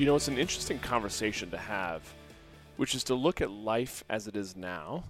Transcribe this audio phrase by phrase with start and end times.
[0.00, 2.14] You know, it's an interesting conversation to have,
[2.78, 5.04] which is to look at life as it is now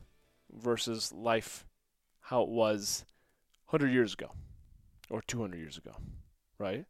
[0.52, 1.64] versus life
[2.22, 3.04] how it was
[3.66, 4.32] 100 years ago
[5.08, 5.92] or 200 years ago,
[6.58, 6.86] right?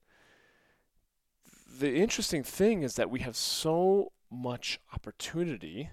[1.79, 5.91] The interesting thing is that we have so much opportunity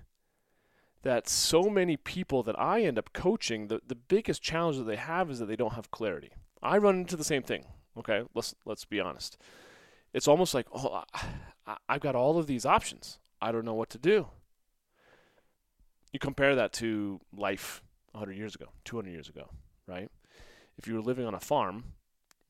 [1.04, 4.96] that so many people that I end up coaching, the, the biggest challenge that they
[4.96, 6.32] have is that they don't have clarity.
[6.64, 7.66] I run into the same thing.
[7.98, 9.38] Okay, let's let's be honest.
[10.14, 11.04] It's almost like, oh,
[11.88, 13.20] I've got all of these options.
[13.42, 14.28] I don't know what to do.
[16.12, 17.84] You compare that to life
[18.14, 19.50] 100 years ago, 200 years ago,
[19.86, 20.10] right?
[20.78, 21.84] If you were living on a farm,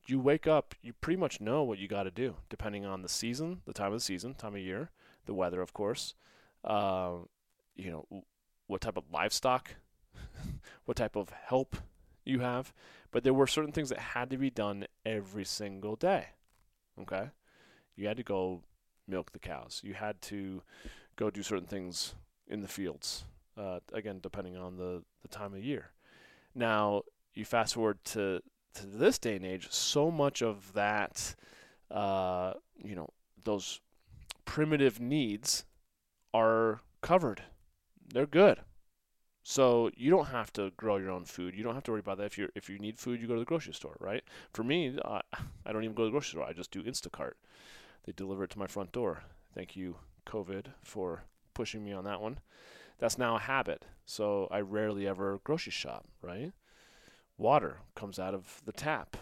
[0.06, 3.08] you wake up, you pretty much know what you got to do, depending on the
[3.08, 4.90] season, the time of the season, time of year,
[5.26, 6.14] the weather, of course.
[6.64, 7.12] Uh,
[7.76, 8.24] you know,
[8.66, 9.74] what type of livestock,
[10.84, 11.76] what type of help
[12.24, 12.72] you have.
[13.10, 16.28] But there were certain things that had to be done every single day.
[17.00, 17.30] Okay?
[17.96, 18.62] You had to go
[19.08, 19.80] milk the cows.
[19.84, 20.62] You had to
[21.16, 22.14] go do certain things
[22.46, 23.24] in the fields.
[23.56, 25.90] Uh, again, depending on the, the time of year.
[26.54, 27.02] Now,
[27.34, 28.40] you fast forward to,
[28.74, 31.34] to this day and age, so much of that,
[31.90, 33.08] uh, you know,
[33.42, 33.80] those
[34.44, 35.64] primitive needs
[36.32, 37.42] are covered.
[38.12, 38.60] They're good.
[39.42, 41.54] So you don't have to grow your own food.
[41.54, 42.26] You don't have to worry about that.
[42.26, 44.22] If you if you need food, you go to the grocery store, right?
[44.52, 45.20] For me, uh,
[45.64, 46.44] I don't even go to the grocery store.
[46.44, 47.32] I just do Instacart.
[48.08, 49.24] They deliver it to my front door.
[49.54, 52.38] Thank you, COVID, for pushing me on that one.
[52.98, 53.84] That's now a habit.
[54.06, 56.52] So I rarely ever grocery shop, right?
[57.36, 59.18] Water comes out of the tap.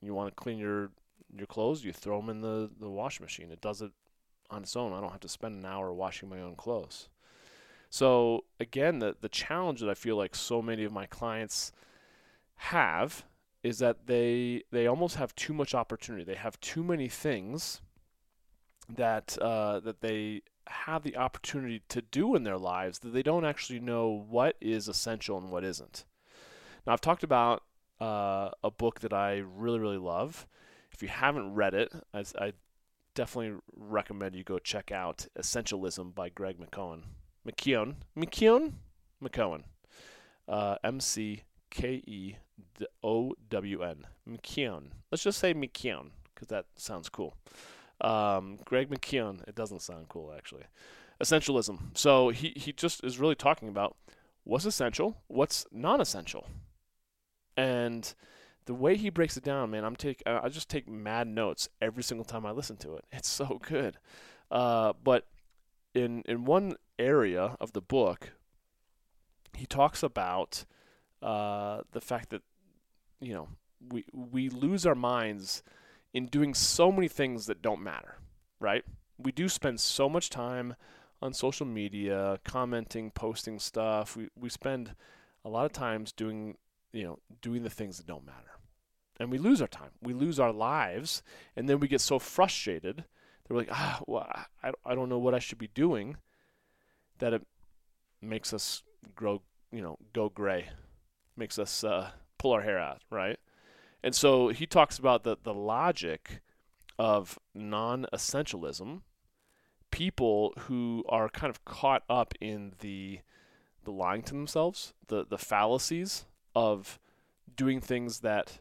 [0.00, 0.90] You want to clean your
[1.32, 3.52] your clothes, you throw them in the, the washing machine.
[3.52, 3.92] It does it
[4.50, 4.92] on its own.
[4.92, 7.08] I don't have to spend an hour washing my own clothes.
[7.88, 11.70] So again, the the challenge that I feel like so many of my clients
[12.56, 13.22] have
[13.66, 16.24] is that they they almost have too much opportunity.
[16.24, 17.82] They have too many things
[18.88, 23.44] that uh, that they have the opportunity to do in their lives that they don't
[23.44, 26.04] actually know what is essential and what isn't.
[26.84, 27.62] Now I've talked about
[28.00, 30.46] uh, a book that I really really love.
[30.92, 32.52] If you haven't read it, I, I
[33.14, 37.02] definitely recommend you go check out Essentialism by Greg McKeown.
[37.46, 38.72] McKeown, McKeown,
[39.22, 39.62] McKeown,
[40.48, 41.42] uh, M C
[41.76, 42.36] K E
[43.02, 44.06] O W N.
[44.26, 44.84] McKeown.
[45.12, 47.34] Let's just say McKeown because that sounds cool.
[48.00, 49.46] Um, Greg McKeown.
[49.46, 50.64] It doesn't sound cool actually.
[51.22, 51.96] Essentialism.
[51.96, 53.94] So he he just is really talking about
[54.44, 56.46] what's essential, what's non-essential,
[57.58, 58.14] and
[58.64, 59.84] the way he breaks it down, man.
[59.84, 63.04] I'm take I just take mad notes every single time I listen to it.
[63.12, 63.98] It's so good.
[64.50, 65.26] Uh, but
[65.94, 68.32] in in one area of the book,
[69.52, 70.64] he talks about
[71.22, 72.42] uh, the fact that
[73.20, 73.48] you know
[73.90, 75.62] we we lose our minds
[76.12, 78.16] in doing so many things that don't matter,
[78.60, 78.84] right?
[79.18, 80.76] We do spend so much time
[81.22, 84.16] on social media, commenting, posting stuff.
[84.16, 84.94] We we spend
[85.44, 86.56] a lot of times doing
[86.92, 88.58] you know doing the things that don't matter,
[89.18, 89.90] and we lose our time.
[90.02, 91.22] We lose our lives,
[91.54, 94.28] and then we get so frustrated that we're like, ah, well,
[94.62, 96.16] I I don't know what I should be doing,
[97.18, 97.42] that it
[98.20, 98.82] makes us
[99.14, 100.68] grow you know go gray
[101.36, 103.38] makes us uh, pull our hair out, right?
[104.02, 106.40] And so he talks about the, the logic
[106.98, 109.02] of non essentialism,
[109.90, 113.20] people who are kind of caught up in the
[113.84, 116.24] the lying to themselves, the, the fallacies
[116.56, 116.98] of
[117.56, 118.58] doing things that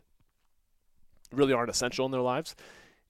[1.31, 2.55] really aren't essential in their lives,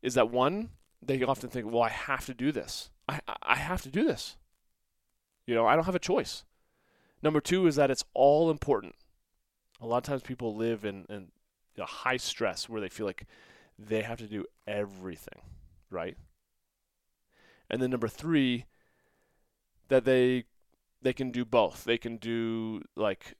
[0.02, 0.70] is that one,
[1.02, 2.90] they often think, well, I have to do this.
[3.10, 4.38] I, I have to do this.
[5.46, 6.46] You know, I don't have a choice.
[7.22, 8.96] Number two is that it's all important
[9.81, 11.27] a lot of times people live in, in
[11.77, 13.25] a high stress where they feel like
[13.77, 15.42] they have to do everything,
[15.89, 16.18] right?
[17.69, 18.66] And then number three,
[19.89, 20.45] that they
[21.01, 21.83] they can do both.
[21.83, 23.36] They can do like,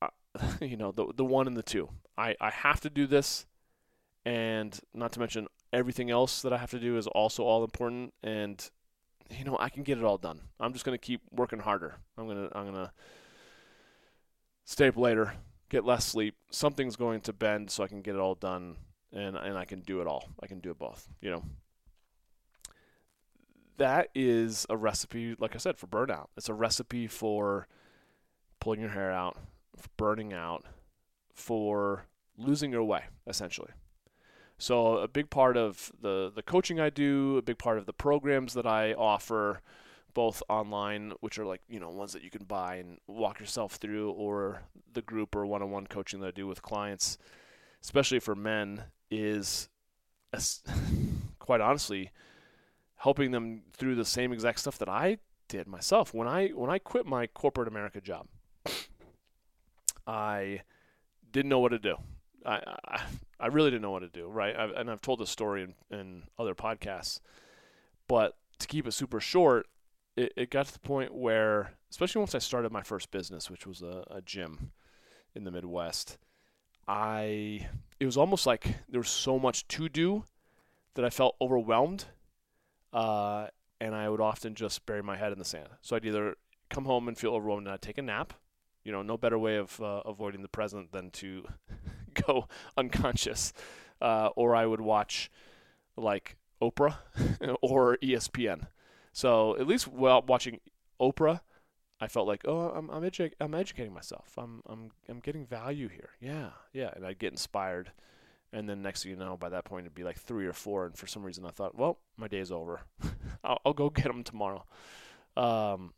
[0.00, 0.08] uh,
[0.60, 1.88] you know, the the one and the two.
[2.16, 3.46] I I have to do this,
[4.24, 8.14] and not to mention everything else that I have to do is also all important.
[8.22, 8.68] And
[9.30, 10.40] you know, I can get it all done.
[10.60, 11.96] I'm just gonna keep working harder.
[12.16, 12.92] I'm gonna I'm gonna
[14.64, 15.34] stay up later,
[15.68, 16.36] get less sleep.
[16.50, 18.76] Something's going to bend so I can get it all done
[19.12, 20.28] and and I can do it all.
[20.42, 21.42] I can do it both, you know.
[23.76, 26.28] that is a recipe, like I said, for burnout.
[26.36, 27.66] It's a recipe for
[28.60, 29.36] pulling your hair out,
[29.76, 30.64] for burning out,
[31.32, 32.06] for
[32.38, 33.70] losing your way, essentially.
[34.58, 37.92] So a big part of the the coaching I do, a big part of the
[37.92, 39.60] programs that I offer,
[40.14, 43.74] both online, which are like you know ones that you can buy and walk yourself
[43.74, 44.62] through, or
[44.92, 47.18] the group or one-on-one coaching that I do with clients,
[47.82, 49.68] especially for men, is
[51.38, 52.10] quite honestly
[52.96, 55.18] helping them through the same exact stuff that I
[55.48, 58.26] did myself when I when I quit my corporate America job.
[60.06, 60.62] I
[61.32, 61.96] didn't know what to do.
[62.46, 63.02] I, I,
[63.40, 64.54] I really didn't know what to do, right?
[64.54, 67.20] I've, and I've told this story in, in other podcasts.
[68.06, 69.66] But to keep it super short,
[70.16, 73.66] it, it got to the point where, especially once I started my first business, which
[73.66, 74.70] was a, a gym
[75.34, 76.18] in the Midwest,
[76.86, 77.68] I
[77.98, 80.24] it was almost like there was so much to do
[80.94, 82.06] that I felt overwhelmed,
[82.92, 83.48] uh,
[83.80, 85.68] and I would often just bury my head in the sand.
[85.82, 86.36] So I'd either
[86.70, 88.34] come home and feel overwhelmed and I'd take a nap.
[88.84, 91.46] You know, no better way of uh, avoiding the present than to
[92.26, 93.52] go unconscious.
[94.00, 95.30] Uh, or I would watch
[95.96, 96.96] like Oprah
[97.62, 98.66] or ESPN.
[99.14, 100.58] So at least while watching
[101.00, 101.40] Oprah,
[102.00, 104.34] I felt like, oh, I'm I'm, edu- I'm educating myself.
[104.36, 106.10] I'm I'm I'm getting value here.
[106.20, 107.92] Yeah, yeah, and I'd get inspired.
[108.52, 110.84] And then next thing you know, by that point it'd be like three or four,
[110.84, 112.80] and for some reason I thought, well, my day's over.
[113.44, 114.64] I'll, I'll, go get them tomorrow.
[115.36, 115.94] Um,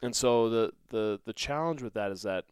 [0.00, 2.44] and so the the the challenge with that is that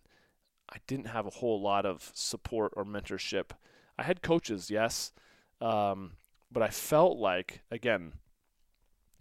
[0.69, 3.51] I didn't have a whole lot of support or mentorship.
[3.97, 5.13] I had coaches, yes,
[5.61, 6.15] um,
[6.51, 8.15] but I felt like again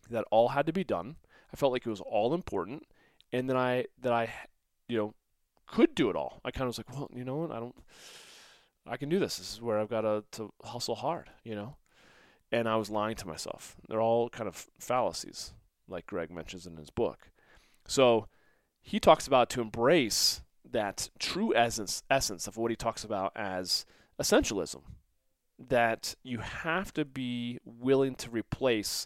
[0.10, 1.16] that all had to be done.
[1.54, 2.84] I felt like it was all important,
[3.32, 4.34] and then I that I,
[4.88, 5.14] you know,
[5.68, 6.42] could do it all.
[6.44, 7.76] I kind of was like, well, you know what, I don't,
[8.88, 9.38] I can do this.
[9.38, 11.78] This is where I've got to to hustle hard, you know.
[12.52, 13.76] And I was lying to myself.
[13.88, 15.54] They're all kind of fallacies,
[15.88, 17.30] like Greg mentions in his book.
[17.88, 18.28] So
[18.82, 20.42] he talks about to embrace
[20.72, 23.86] that true essence essence of what he talks about as
[24.22, 24.82] essentialism
[25.58, 29.06] that you have to be willing to replace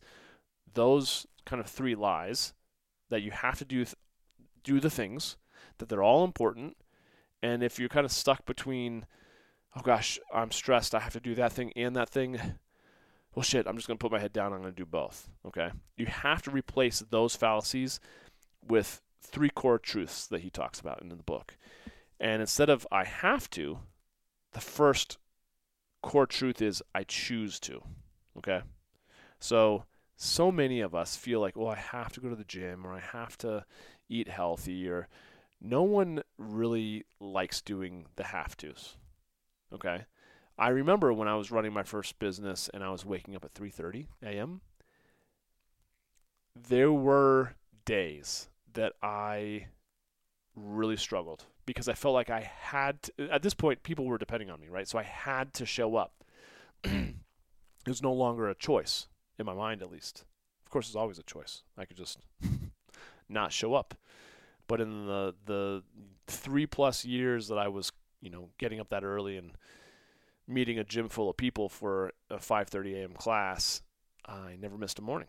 [0.73, 2.53] those kind of three lies
[3.09, 3.95] that you have to do th-
[4.63, 5.37] do the things
[5.77, 6.77] that they're all important
[7.41, 9.05] and if you're kind of stuck between
[9.75, 12.39] oh gosh i'm stressed i have to do that thing and that thing
[13.35, 15.29] well shit i'm just going to put my head down i'm going to do both
[15.45, 17.99] okay you have to replace those fallacies
[18.67, 21.57] with three core truths that he talks about in the book.
[22.19, 23.79] And instead of I have to,
[24.51, 25.17] the first
[26.01, 27.81] core truth is I choose to.
[28.37, 28.61] Okay?
[29.39, 32.85] So, so many of us feel like, well, I have to go to the gym
[32.85, 33.65] or I have to
[34.09, 35.07] eat healthy or
[35.61, 38.97] no one really likes doing the have tos.
[39.73, 40.05] Okay?
[40.57, 43.53] I remember when I was running my first business and I was waking up at
[43.53, 44.61] 3:30 a.m.
[46.55, 47.55] There were
[47.85, 49.67] days that I
[50.55, 54.51] really struggled because I felt like I had to, at this point people were depending
[54.51, 54.87] on me, right?
[54.87, 56.23] So I had to show up.
[56.83, 57.15] it
[57.87, 59.07] was no longer a choice
[59.37, 60.23] in my mind at least.
[60.65, 61.63] Of course it's always a choice.
[61.77, 62.19] I could just
[63.29, 63.95] not show up.
[64.67, 65.83] But in the the
[66.27, 67.91] 3 plus years that I was,
[68.21, 69.51] you know, getting up that early and
[70.47, 73.13] meeting a gym full of people for a 5:30 a.m.
[73.13, 73.81] class,
[74.25, 75.27] I never missed a morning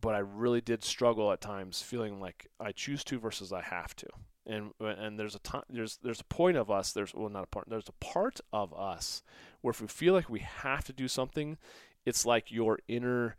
[0.00, 3.94] but I really did struggle at times, feeling like I choose to versus I have
[3.96, 4.06] to.
[4.46, 7.48] And and there's a time there's there's a point of us there's well not a
[7.48, 9.22] part there's a part of us
[9.60, 11.58] where if we feel like we have to do something,
[12.06, 13.36] it's like your inner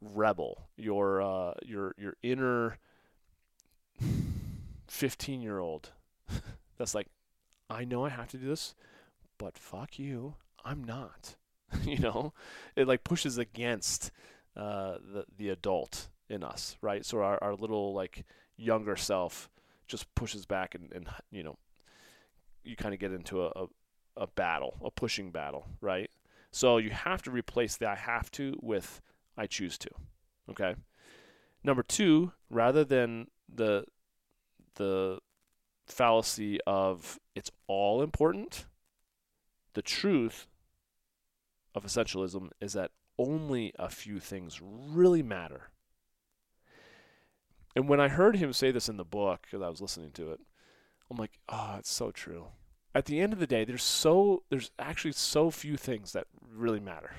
[0.00, 2.78] rebel, your uh, your your inner
[4.88, 5.90] 15 year old
[6.78, 7.06] that's like
[7.70, 8.74] I know I have to do this,
[9.38, 10.34] but fuck you,
[10.64, 11.36] I'm not.
[11.84, 12.32] you know,
[12.76, 14.10] it like pushes against
[14.56, 17.04] uh, the the adult in us, right?
[17.04, 18.24] So our, our little like
[18.56, 19.50] younger self
[19.86, 21.58] just pushes back and, and you know
[22.64, 23.66] you kind of get into a, a,
[24.16, 26.10] a battle, a pushing battle, right?
[26.52, 29.00] So you have to replace the I have to with
[29.36, 29.90] I choose to.
[30.50, 30.74] Okay.
[31.64, 33.84] Number two, rather than the
[34.74, 35.18] the
[35.86, 38.66] fallacy of it's all important,
[39.74, 40.46] the truth
[41.74, 45.70] of essentialism is that only a few things really matter.
[47.74, 50.32] And when I heard him say this in the book, because I was listening to
[50.32, 50.40] it,
[51.10, 52.46] I'm like, oh, it's so true.
[52.94, 56.80] At the end of the day, there's so there's actually so few things that really
[56.80, 57.12] matter.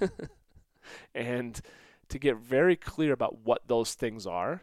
[1.14, 1.60] and
[2.08, 4.62] to get very clear about what those things are,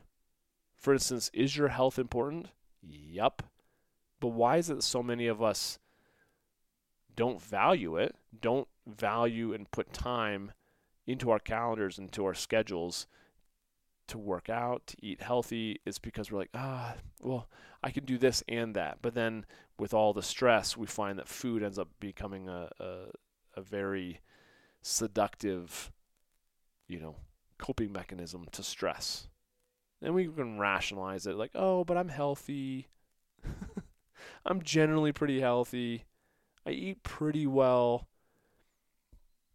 [0.75, 2.47] for instance, is your health important?
[2.81, 3.43] Yup.
[4.19, 5.77] But why is it so many of us
[7.15, 10.51] don't value it, don't value and put time
[11.07, 13.07] into our calendars, into our schedules
[14.07, 17.47] to work out, to eat healthy, is because we're like, ah, well,
[17.83, 18.99] I can do this and that.
[19.01, 19.45] But then
[19.77, 22.95] with all the stress, we find that food ends up becoming a, a,
[23.55, 24.21] a very
[24.81, 25.91] seductive,
[26.87, 27.15] you know,
[27.57, 29.27] coping mechanism to stress.
[30.01, 32.87] And we can rationalize it like, oh, but I'm healthy.
[34.45, 36.05] I'm generally pretty healthy.
[36.65, 38.07] I eat pretty well.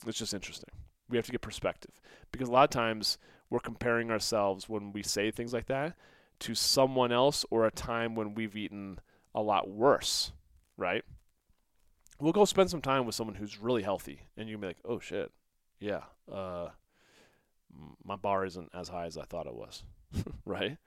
[0.07, 0.71] It's just interesting.
[1.09, 2.01] We have to get perspective
[2.33, 3.19] because a lot of times
[3.51, 5.97] we're comparing ourselves when we say things like that
[6.39, 8.99] to someone else or a time when we've eaten
[9.35, 10.33] a lot worse,
[10.77, 11.05] right?
[12.19, 15.01] We'll go spend some time with someone who's really healthy, and you'll be like, "Oh
[15.01, 15.33] shit,
[15.79, 16.71] yeah, uh,
[18.05, 19.85] my bar isn't as high as I thought it was,"
[20.45, 20.79] right?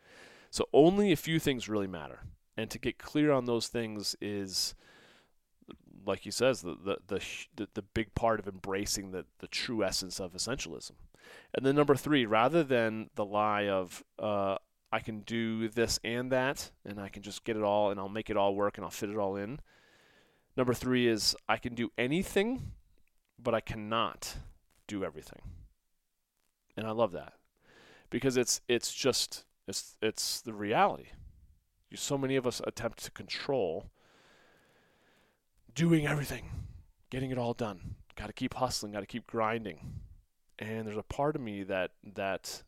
[0.50, 2.22] So only a few things really matter,
[2.55, 4.75] and to get clear on those things is,
[6.05, 7.20] like he says, the the
[7.55, 10.93] the, the big part of embracing the the true essence of essentialism.
[11.53, 14.57] And then number three, rather than the lie of uh,
[14.91, 18.09] I can do this and that, and I can just get it all, and I'll
[18.09, 19.59] make it all work, and I'll fit it all in.
[20.55, 22.73] Number three is I can do anything,
[23.41, 24.37] but I cannot
[24.87, 25.41] do everything.
[26.77, 27.33] And I love that
[28.09, 31.07] because it's it's just it's it's the reality.
[31.95, 33.91] So many of us attempt to control
[35.75, 36.49] doing everything,
[37.09, 37.95] getting it all done.
[38.15, 39.79] Got to keep hustling, got to keep grinding.
[40.60, 42.63] And there's a part of me that that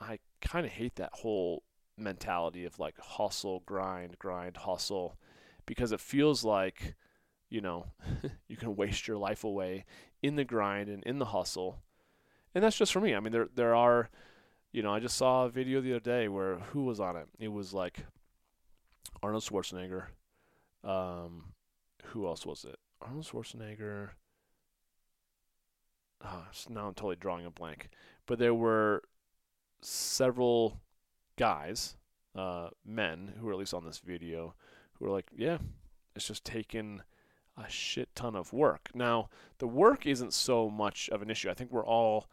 [0.00, 1.62] I kind of hate that whole
[1.98, 5.18] mentality of like hustle, grind, grind, hustle,
[5.64, 6.94] because it feels like,
[7.48, 7.86] you know,
[8.48, 9.84] you can waste your life away
[10.22, 11.82] in the grind and in the hustle.
[12.54, 13.14] And that's just for me.
[13.14, 14.10] I mean, there there are,
[14.72, 17.26] you know, I just saw a video the other day where who was on it?
[17.38, 18.06] It was like
[19.22, 20.06] Arnold Schwarzenegger.
[20.84, 21.52] Um,
[22.04, 22.78] who else was it?
[23.00, 24.10] Arnold Schwarzenegger.
[26.24, 27.88] Oh, now I'm totally drawing a blank.
[28.26, 29.02] But there were
[29.80, 30.80] several
[31.36, 31.96] guys,
[32.34, 34.54] uh, men who are at least on this video,
[34.94, 35.58] who are like, yeah,
[36.14, 37.02] it's just taken
[37.56, 38.90] a shit ton of work.
[38.94, 41.50] Now, the work isn't so much of an issue.
[41.50, 42.26] I think we're all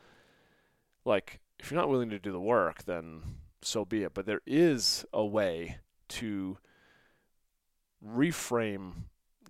[1.06, 3.22] like, if you're not willing to do the work, then
[3.62, 4.14] so be it.
[4.14, 5.78] But there is a way
[6.10, 6.58] to
[8.06, 8.94] reframe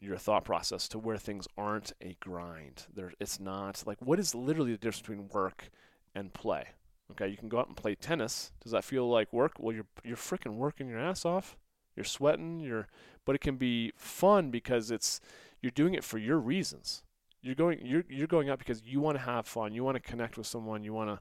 [0.01, 2.85] your thought process to where things aren't a grind.
[2.93, 5.69] There, it's not like what is literally the difference between work
[6.15, 6.67] and play.
[7.11, 8.51] Okay, you can go out and play tennis.
[8.61, 9.53] Does that feel like work?
[9.59, 11.57] Well, you're you're freaking working your ass off.
[11.95, 12.59] You're sweating.
[12.59, 12.87] You're,
[13.25, 15.21] but it can be fun because it's
[15.61, 17.03] you're doing it for your reasons.
[17.41, 19.73] You're going you're you're going out because you want to have fun.
[19.73, 20.83] You want to connect with someone.
[20.83, 21.19] You want to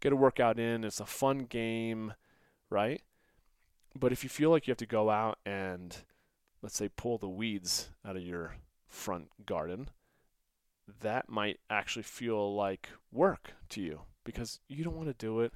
[0.00, 0.84] get a workout in.
[0.84, 2.14] It's a fun game,
[2.70, 3.00] right?
[3.98, 5.96] But if you feel like you have to go out and
[6.62, 8.56] let's say pull the weeds out of your
[8.88, 9.90] front garden,
[11.00, 15.52] that might actually feel like work to you because you don't want to do it,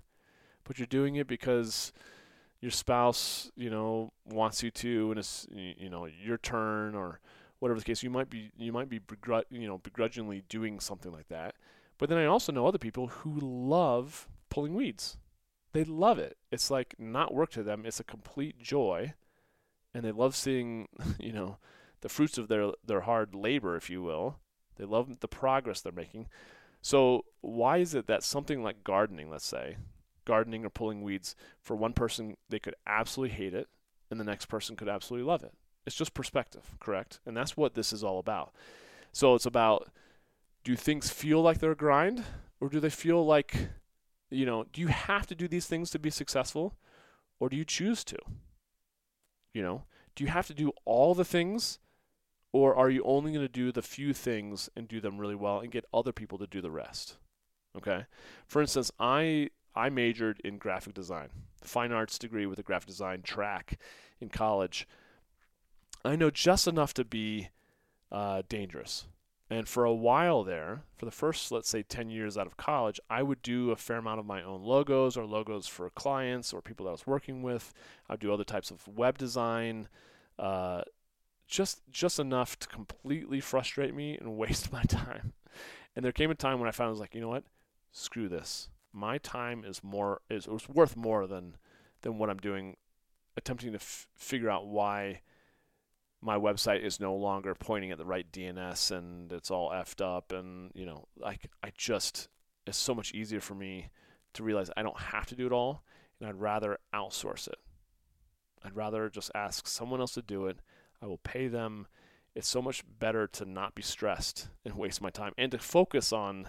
[0.64, 1.92] but you're doing it because
[2.60, 7.20] your spouse, you know, wants you to, and it's you know your turn or
[7.58, 8.02] whatever the case.
[8.02, 11.54] You might be you might be begru- you know begrudgingly doing something like that.
[11.98, 15.16] But then I also know other people who love pulling weeds.
[15.72, 16.36] They love it.
[16.50, 17.84] It's like not work to them.
[17.84, 19.14] It's a complete joy,
[19.96, 20.88] and they love seeing
[21.18, 21.56] you know
[22.02, 24.38] the fruits of their their hard labor, if you will.
[24.76, 26.28] They love the progress they're making.
[26.82, 29.78] So why is it that something like gardening, let's say,
[30.26, 33.68] gardening or pulling weeds, for one person they could absolutely hate it,
[34.10, 35.54] and the next person could absolutely love it?
[35.86, 37.20] It's just perspective, correct?
[37.24, 38.52] And that's what this is all about.
[39.12, 39.88] So it's about
[40.62, 42.22] do things feel like they're a grind,
[42.60, 43.68] or do they feel like,
[44.30, 46.74] you know, do you have to do these things to be successful,
[47.40, 48.18] or do you choose to?
[49.56, 49.84] You know,
[50.14, 51.78] do you have to do all the things
[52.52, 55.60] or are you only going to do the few things and do them really well
[55.60, 57.16] and get other people to do the rest?
[57.74, 58.04] Okay.
[58.46, 61.30] For instance, I I majored in graphic design,
[61.62, 63.78] fine arts degree with a graphic design track
[64.20, 64.86] in college.
[66.04, 67.48] I know just enough to be
[68.12, 69.06] uh, dangerous.
[69.48, 72.98] And for a while there, for the first, let's say, 10 years out of college,
[73.08, 76.60] I would do a fair amount of my own logos or logos for clients or
[76.60, 77.72] people that I was working with.
[78.08, 79.88] I would do other types of web design,
[80.38, 80.82] uh,
[81.46, 85.32] just just enough to completely frustrate me and waste my time.
[85.94, 87.44] And there came a time when I found I was like, you know what?
[87.92, 88.68] Screw this.
[88.92, 91.56] My time is more is was worth more than
[92.02, 92.76] than what I'm doing
[93.36, 95.20] attempting to f- figure out why
[96.20, 100.32] my website is no longer pointing at the right DNS and it's all effed up
[100.32, 102.28] and you know like I just
[102.66, 103.90] it's so much easier for me
[104.34, 105.82] to realize I don't have to do it all
[106.18, 107.58] and I'd rather outsource it.
[108.64, 110.58] I'd rather just ask someone else to do it
[111.02, 111.86] I will pay them.
[112.34, 116.12] It's so much better to not be stressed and waste my time and to focus
[116.12, 116.48] on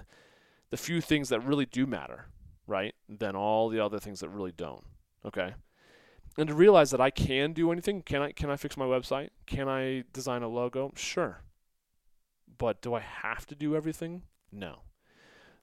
[0.69, 2.27] the few things that really do matter.
[2.65, 4.83] right, than all the other things that really don't.
[5.25, 5.53] Okay.
[6.37, 8.01] And to realize that I can do anything.
[8.03, 9.29] Can I can I fix my website?
[9.47, 10.91] Can I design a logo?
[10.95, 11.41] Sure.
[12.57, 14.23] But do I have to do everything?
[14.51, 14.81] No.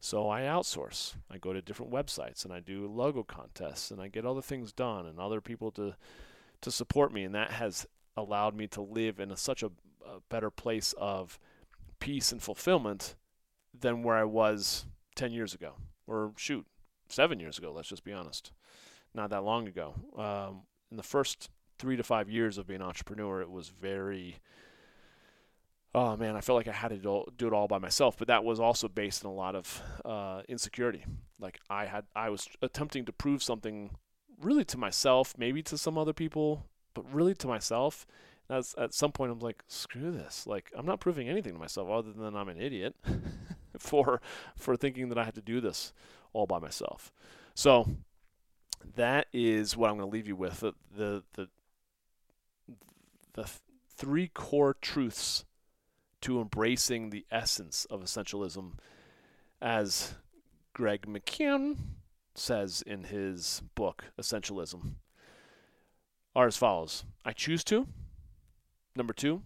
[0.01, 1.15] So I outsource.
[1.31, 4.73] I go to different websites and I do logo contests and I get other things
[4.73, 5.95] done and other people to
[6.61, 9.67] to support me and that has allowed me to live in a, such a,
[10.07, 11.39] a better place of
[12.01, 13.15] peace and fulfillment
[13.79, 15.75] than where I was 10 years ago
[16.07, 16.67] or shoot,
[17.09, 18.53] 7 years ago, let's just be honest.
[19.15, 19.95] Not that long ago.
[20.17, 24.41] Um, in the first 3 to 5 years of being an entrepreneur, it was very
[25.95, 28.17] oh man, I felt like I had to do it all by myself.
[28.19, 31.05] But that was also based on a lot of uh, insecurity.
[31.39, 33.91] Like I had, I was attempting to prove something
[34.41, 38.07] really to myself, maybe to some other people, but really to myself.
[38.51, 40.47] As at some point, I'm like, screw this.
[40.47, 42.97] Like I'm not proving anything to myself other than I'm an idiot
[43.79, 44.21] for
[44.57, 45.93] for thinking that I had to do this
[46.33, 47.13] all by myself.
[47.55, 47.89] So
[48.97, 51.49] that is what I'm going to leave you with the the the,
[53.35, 53.51] the
[53.97, 55.45] three core truths
[56.23, 58.73] to embracing the essence of essentialism,
[59.61, 60.15] as
[60.73, 61.77] Greg McKeown
[62.35, 64.95] says in his book, Essentialism,
[66.35, 67.87] are as follows I choose to.
[68.97, 69.43] Number two,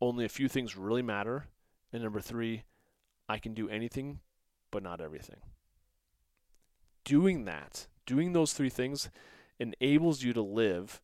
[0.00, 1.46] only a few things really matter.
[1.92, 2.64] And number three,
[3.28, 4.20] I can do anything
[4.70, 5.40] but not everything.
[7.04, 9.10] Doing that, doing those three things,
[9.58, 11.00] enables you to live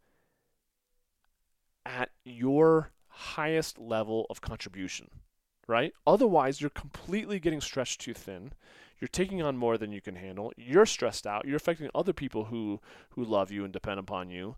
[1.85, 5.09] at your highest level of contribution,
[5.67, 5.93] right?
[6.07, 8.53] Otherwise, you're completely getting stretched too thin.
[9.01, 10.53] You're taking on more than you can handle.
[10.57, 11.45] You're stressed out.
[11.45, 12.81] You're affecting other people who
[13.11, 14.57] who love you and depend upon you,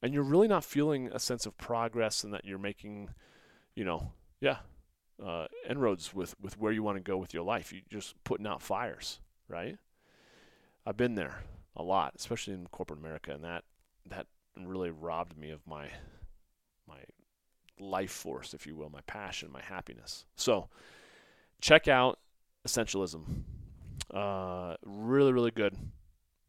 [0.00, 3.10] and you're really not feeling a sense of progress and that you're making,
[3.74, 4.58] you know, yeah,
[5.24, 7.72] uh, inroads with with where you want to go with your life.
[7.72, 9.76] You're just putting out fires, right?
[10.86, 11.42] I've been there
[11.76, 13.64] a lot, especially in corporate America, and that
[14.08, 14.26] that
[14.60, 15.88] really robbed me of my
[16.86, 16.98] my
[17.78, 20.24] life force, if you will, my passion, my happiness.
[20.36, 20.68] So
[21.60, 22.18] check out
[22.66, 23.22] Essentialism.
[24.12, 25.76] Uh, really, really good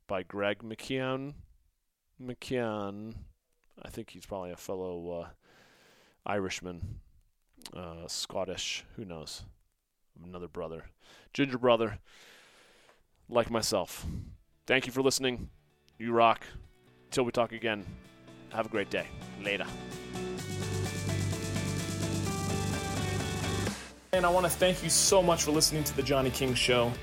[0.07, 1.33] by Greg McKeown.
[2.21, 3.15] McKeown,
[3.81, 5.27] I think he's probably a fellow uh,
[6.25, 6.99] Irishman,
[7.75, 9.43] uh, Scottish, who knows?
[10.23, 10.85] Another brother,
[11.33, 11.99] ginger brother,
[13.27, 14.05] like myself.
[14.65, 15.49] Thank you for listening.
[15.97, 16.45] You rock.
[17.11, 17.85] Till we talk again,
[18.53, 19.07] have a great day.
[19.43, 19.65] Later.
[24.13, 26.93] And I want to thank you so much for listening to The Johnny King Show.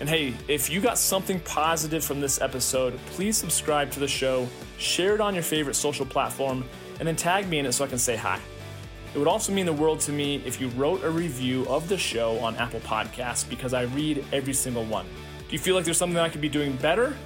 [0.00, 4.48] And hey, if you got something positive from this episode, please subscribe to the show,
[4.78, 6.64] share it on your favorite social platform,
[6.98, 8.40] and then tag me in it so I can say hi.
[9.14, 11.96] It would also mean the world to me if you wrote a review of the
[11.96, 15.06] show on Apple Podcasts because I read every single one.
[15.48, 17.16] Do you feel like there's something I could be doing better?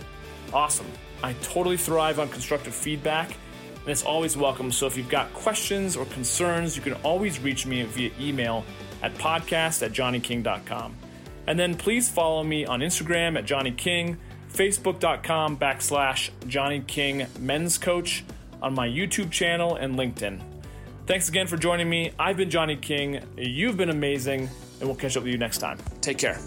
[0.52, 0.86] Awesome.
[1.22, 4.70] I totally thrive on constructive feedback, and it's always welcome.
[4.70, 8.64] So if you've got questions or concerns, you can always reach me via email
[9.02, 10.96] at podcast at johnnyking.com.
[11.46, 14.18] And then please follow me on Instagram at Johnny King,
[14.52, 18.24] Facebook.com backslash Johnny King Men's Coach,
[18.60, 20.40] on my YouTube channel and LinkedIn.
[21.06, 22.12] Thanks again for joining me.
[22.18, 23.22] I've been Johnny King.
[23.36, 24.50] You've been amazing,
[24.80, 25.78] and we'll catch up with you next time.
[26.00, 26.38] Take care.